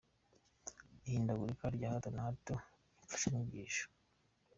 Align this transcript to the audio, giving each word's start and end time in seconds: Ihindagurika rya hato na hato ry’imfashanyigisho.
Ihindagurika 1.07 1.65
rya 1.75 1.87
hato 1.93 2.09
na 2.11 2.21
hato 2.27 2.53
ry’imfashanyigisho. 2.93 3.85